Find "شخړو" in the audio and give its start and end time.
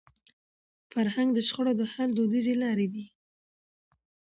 1.47-1.73